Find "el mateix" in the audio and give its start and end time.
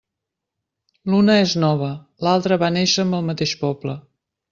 3.19-3.55